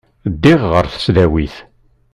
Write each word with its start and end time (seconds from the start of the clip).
Ddiɣ 0.33 0.61
ɣer 0.71 0.85
tesdawit. 0.87 1.55